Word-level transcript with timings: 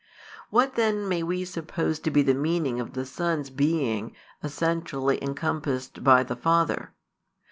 What 0.49 0.73
then 0.73 1.07
may 1.07 1.21
we 1.21 1.45
suppose 1.45 1.99
to 1.99 2.09
be 2.09 2.23
the 2.23 2.33
meaning 2.33 2.79
of 2.79 2.93
the 2.93 3.05
Son's 3.05 3.51
being 3.51 4.15
"essentially 4.43 5.23
encompassed 5.23 6.03
by 6.03 6.23
the 6.23 6.35
Father?" 6.35 6.95